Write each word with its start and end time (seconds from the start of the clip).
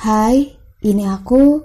Hai, 0.00 0.56
ini 0.80 1.04
aku 1.04 1.60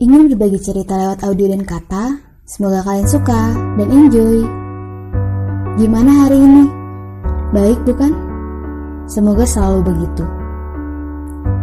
ingin 0.00 0.32
berbagi 0.32 0.56
cerita 0.64 0.96
lewat 0.96 1.20
audio 1.28 1.52
dan 1.52 1.60
kata. 1.60 2.24
Semoga 2.48 2.80
kalian 2.80 3.04
suka 3.04 3.52
dan 3.76 3.92
enjoy. 3.92 4.48
Gimana 5.76 6.24
hari 6.24 6.40
ini? 6.40 6.64
Baik 7.52 7.76
bukan? 7.84 8.16
Semoga 9.04 9.44
selalu 9.44 9.92
begitu. 9.92 10.24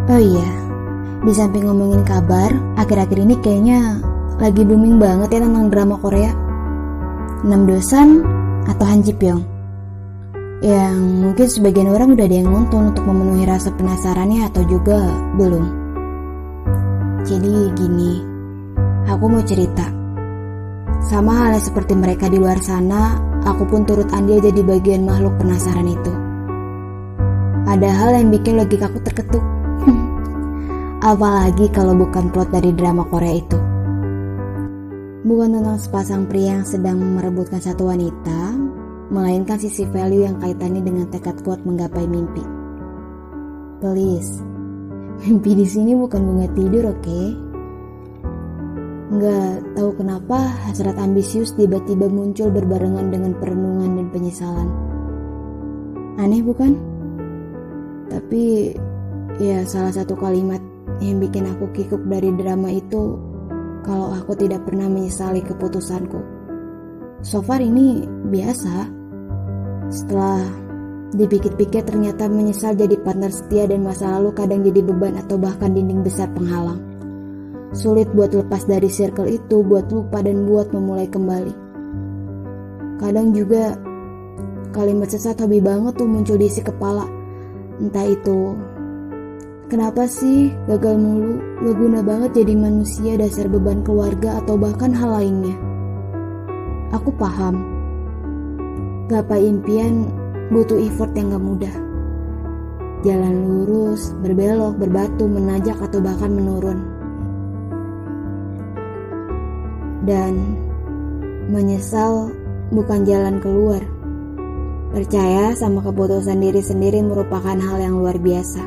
Oh 0.05 0.21
iya, 0.21 0.49
di 1.25 1.33
samping 1.33 1.65
ngomongin 1.65 2.05
kabar, 2.05 2.53
akhir-akhir 2.77 3.17
ini 3.17 3.33
kayaknya 3.41 3.97
lagi 4.37 4.61
booming 4.61 5.01
banget 5.01 5.33
ya 5.33 5.49
tentang 5.49 5.73
drama 5.73 5.97
Korea. 5.97 6.29
Enam 7.41 7.65
dosan 7.65 8.21
atau 8.69 8.85
Han 8.85 9.01
Ji 9.01 9.17
Pyong 9.17 9.41
yang 10.61 11.25
mungkin 11.25 11.49
sebagian 11.49 11.89
orang 11.89 12.13
udah 12.13 12.29
ada 12.29 12.37
yang 12.37 12.53
nonton 12.53 12.93
untuk 12.93 13.01
memenuhi 13.01 13.49
rasa 13.49 13.73
penasarannya 13.73 14.45
atau 14.45 14.61
juga 14.69 15.09
belum. 15.41 15.82
Jadi 17.23 17.71
gini, 17.79 18.19
aku 19.07 19.31
mau 19.31 19.39
cerita. 19.47 19.87
Sama 21.07 21.31
halnya 21.31 21.63
seperti 21.63 21.95
mereka 21.95 22.27
di 22.27 22.35
luar 22.35 22.59
sana, 22.59 23.15
aku 23.47 23.63
pun 23.63 23.87
turut 23.87 24.11
andil 24.11 24.43
jadi 24.43 24.59
bagian 24.59 25.07
makhluk 25.07 25.31
penasaran 25.39 25.87
itu. 25.87 26.11
Ada 27.63 27.89
hal 27.95 28.09
yang 28.19 28.27
bikin 28.27 28.59
logikaku 28.59 28.99
terketuk. 29.07 29.39
Apalagi 31.15 31.71
kalau 31.71 31.95
bukan 31.95 32.27
plot 32.27 32.51
dari 32.51 32.75
drama 32.75 33.07
Korea 33.07 33.39
itu. 33.39 33.59
Bukan 35.23 35.55
tentang 35.55 35.79
sepasang 35.79 36.27
pria 36.27 36.59
yang 36.59 36.67
sedang 36.67 36.99
merebutkan 36.99 37.63
satu 37.63 37.87
wanita, 37.87 38.51
melainkan 39.15 39.55
sisi 39.55 39.87
value 39.87 40.27
yang 40.27 40.43
kaitannya 40.43 40.83
dengan 40.83 41.07
tekad 41.07 41.39
kuat 41.47 41.63
menggapai 41.63 42.03
mimpi. 42.03 42.43
Please, 43.79 44.43
mimpi 45.21 45.53
di 45.53 45.67
sini 45.69 45.93
bukan 45.93 46.21
bunga 46.25 46.47
tidur, 46.57 46.89
oke? 46.89 47.01
Okay? 47.03 47.25
Nggak 49.13 49.77
tahu 49.77 49.91
kenapa 49.93 50.37
hasrat 50.65 50.97
ambisius 50.97 51.53
tiba-tiba 51.53 52.09
muncul 52.09 52.49
berbarengan 52.49 53.13
dengan 53.13 53.37
perenungan 53.37 54.01
dan 54.01 54.07
penyesalan. 54.09 54.69
Aneh 56.17 56.41
bukan? 56.41 56.73
Tapi 58.09 58.73
ya 59.37 59.61
salah 59.69 59.93
satu 59.93 60.17
kalimat 60.17 60.61
yang 60.97 61.21
bikin 61.21 61.45
aku 61.45 61.69
kikuk 61.77 62.01
dari 62.09 62.33
drama 62.33 62.73
itu 62.73 63.17
kalau 63.85 64.17
aku 64.17 64.33
tidak 64.33 64.65
pernah 64.65 64.89
menyesali 64.89 65.45
keputusanku. 65.45 66.21
So 67.21 67.43
far 67.45 67.61
ini 67.61 68.07
biasa. 68.33 68.89
Setelah 69.93 70.41
dipikir-pikir 71.13 71.85
ternyata 71.85 72.25
menyesal 72.25 72.73
jadi 72.73 72.97
partner 72.97 73.29
setia 73.29 73.69
dan 73.69 73.85
masa 73.85 74.17
lalu 74.17 74.33
kadang 74.33 74.65
jadi 74.65 74.81
beban 74.81 75.15
atau 75.21 75.37
bahkan 75.37 75.71
dinding 75.71 76.01
besar 76.01 76.27
penghalang. 76.33 76.81
Sulit 77.73 78.09
buat 78.13 78.33
lepas 78.33 78.65
dari 78.69 78.89
circle 78.89 79.29
itu, 79.29 79.65
buat 79.65 79.89
lupa 79.89 80.21
dan 80.21 80.45
buat 80.45 80.69
memulai 80.73 81.09
kembali. 81.09 81.53
Kadang 83.01 83.33
juga 83.33 83.77
kalimat 84.73 85.09
sesat 85.09 85.37
hobi 85.41 85.61
banget 85.61 85.97
tuh 85.97 86.09
muncul 86.09 86.37
di 86.37 86.49
isi 86.49 86.61
kepala. 86.61 87.05
Entah 87.81 88.05
itu 88.05 88.53
Kenapa 89.73 90.05
sih 90.05 90.53
gagal 90.69 91.01
mulu? 91.01 91.41
Gak 91.65 91.75
guna 91.81 91.99
banget 92.05 92.45
jadi 92.45 92.53
manusia 92.53 93.17
dasar 93.17 93.49
beban 93.49 93.81
keluarga 93.81 94.37
atau 94.37 94.53
bahkan 94.53 94.93
hal 94.93 95.17
lainnya. 95.17 95.57
Aku 96.93 97.09
paham 97.17 97.73
Gapai 99.09 99.49
impian 99.49 100.13
butuh 100.51 100.79
effort 100.81 101.13
yang 101.15 101.31
gak 101.31 101.43
mudah. 101.43 101.75
Jalan 103.03 103.35
lurus, 103.43 104.15
berbelok, 104.23 104.79
berbatu, 104.79 105.27
menajak 105.27 105.75
atau 105.79 105.99
bahkan 105.99 106.31
menurun. 106.31 106.79
Dan 110.03 110.33
menyesal 111.51 112.31
bukan 112.71 113.03
jalan 113.03 113.43
keluar. 113.43 113.83
Percaya 114.95 115.51
sama 115.57 115.83
keputusan 115.83 116.39
diri 116.39 116.61
sendiri 116.63 117.03
merupakan 117.03 117.57
hal 117.59 117.77
yang 117.81 117.99
luar 117.99 118.15
biasa. 118.19 118.61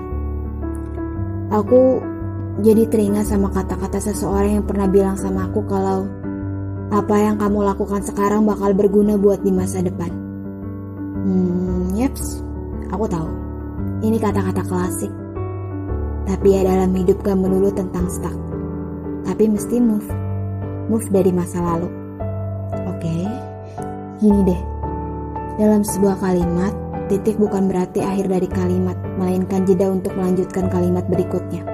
Aku 1.55 2.03
jadi 2.61 2.89
teringat 2.89 3.31
sama 3.31 3.53
kata-kata 3.53 4.03
seseorang 4.03 4.61
yang 4.61 4.67
pernah 4.67 4.89
bilang 4.91 5.15
sama 5.15 5.47
aku 5.47 5.63
kalau 5.69 6.09
apa 6.91 7.15
yang 7.19 7.37
kamu 7.39 7.63
lakukan 7.63 8.03
sekarang 8.03 8.43
bakal 8.43 8.75
berguna 8.75 9.15
buat 9.15 9.41
di 9.41 9.55
masa 9.55 9.81
depan. 9.81 10.26
Hmm, 11.27 11.91
yaps, 11.99 12.39
aku 12.95 13.11
tahu. 13.11 13.27
Ini 13.99 14.15
kata-kata 14.23 14.63
klasik. 14.63 15.11
Tapi 16.23 16.55
ya 16.55 16.63
dalam 16.63 16.95
hidup 16.95 17.19
gak 17.27 17.35
melulu 17.35 17.67
tentang 17.75 18.07
stuck. 18.07 18.39
Tapi 19.27 19.51
mesti 19.51 19.83
move. 19.83 20.07
Move 20.87 21.03
dari 21.11 21.35
masa 21.35 21.59
lalu. 21.59 21.91
Oke, 22.95 23.27
gini 24.23 24.41
deh. 24.47 24.63
Dalam 25.59 25.83
sebuah 25.83 26.23
kalimat, 26.23 26.71
titik 27.11 27.43
bukan 27.43 27.75
berarti 27.75 28.07
akhir 28.07 28.31
dari 28.31 28.47
kalimat, 28.47 28.95
melainkan 29.19 29.67
jeda 29.67 29.91
untuk 29.91 30.15
melanjutkan 30.15 30.71
kalimat 30.71 31.11
berikutnya. 31.11 31.67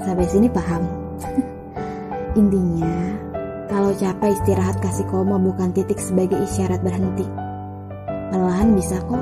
Sampai 0.00 0.24
sini 0.32 0.48
paham? 0.48 0.88
Intinya, 2.40 3.20
kalau 3.68 3.92
capek 3.92 4.32
istirahat 4.32 4.80
kasih 4.80 5.04
koma 5.12 5.36
bukan 5.36 5.76
titik 5.76 6.00
sebagai 6.00 6.40
isyarat 6.40 6.80
berhenti 6.80 7.41
Perlahan 8.32 8.72
bisa 8.72 8.96
kok. 9.04 9.20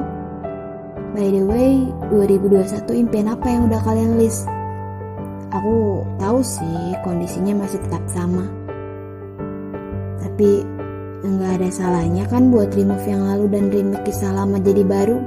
By 1.11 1.27
the 1.27 1.43
way, 1.43 1.91
2021 2.15 2.87
impian 2.95 3.27
apa 3.27 3.51
yang 3.51 3.67
udah 3.67 3.83
kalian 3.83 4.23
list? 4.23 4.47
Aku 5.51 6.07
tahu 6.23 6.39
sih 6.47 6.95
kondisinya 7.03 7.67
masih 7.67 7.83
tetap 7.83 8.07
sama. 8.07 8.47
Tapi 10.23 10.63
nggak 11.27 11.59
ada 11.59 11.69
salahnya 11.75 12.23
kan 12.31 12.55
buat 12.55 12.71
remove 12.79 13.03
yang 13.03 13.27
lalu 13.27 13.51
dan 13.51 13.67
remake 13.75 14.07
kisah 14.07 14.31
lama 14.31 14.63
jadi 14.63 14.87
baru. 14.87 15.19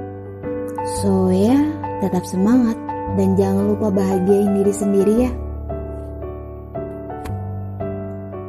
So 1.03 1.27
ya, 1.27 1.59
tetap 2.00 2.23
semangat 2.23 2.79
dan 3.19 3.35
jangan 3.35 3.75
lupa 3.75 3.91
bahagiain 3.91 4.55
diri 4.55 4.71
sendiri 4.71 5.27
ya. 5.27 5.31